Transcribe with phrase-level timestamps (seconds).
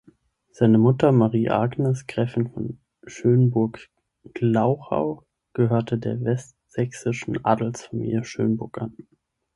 [0.49, 8.97] Seine Mutter, Marie-Agnes Gräfin von Schönburg-Glauchau, gehörte der westsächsischen Adelsfamilie Schönburg an.